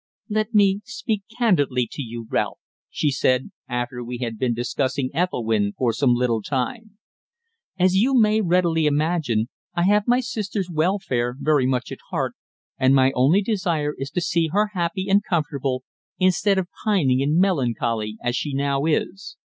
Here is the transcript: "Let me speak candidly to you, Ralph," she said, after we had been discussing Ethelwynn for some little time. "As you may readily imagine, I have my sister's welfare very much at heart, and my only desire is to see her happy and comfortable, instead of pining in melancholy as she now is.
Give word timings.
"Let 0.29 0.55
me 0.55 0.81
speak 0.83 1.25
candidly 1.37 1.87
to 1.91 2.01
you, 2.01 2.25
Ralph," 2.31 2.57
she 2.89 3.11
said, 3.11 3.51
after 3.69 4.03
we 4.03 4.17
had 4.17 4.39
been 4.39 4.55
discussing 4.55 5.11
Ethelwynn 5.13 5.73
for 5.77 5.93
some 5.93 6.15
little 6.15 6.41
time. 6.41 6.97
"As 7.77 7.93
you 7.97 8.15
may 8.19 8.41
readily 8.41 8.87
imagine, 8.87 9.49
I 9.75 9.83
have 9.83 10.07
my 10.07 10.19
sister's 10.19 10.71
welfare 10.71 11.35
very 11.39 11.67
much 11.67 11.91
at 11.91 11.99
heart, 12.09 12.33
and 12.79 12.95
my 12.95 13.11
only 13.13 13.43
desire 13.43 13.93
is 13.95 14.09
to 14.13 14.21
see 14.21 14.49
her 14.51 14.71
happy 14.73 15.07
and 15.07 15.21
comfortable, 15.23 15.83
instead 16.17 16.57
of 16.57 16.67
pining 16.83 17.19
in 17.19 17.37
melancholy 17.39 18.17
as 18.23 18.35
she 18.35 18.55
now 18.55 18.85
is. 18.85 19.37